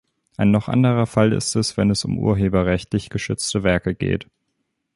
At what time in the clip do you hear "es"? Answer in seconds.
1.55-1.77, 1.91-2.05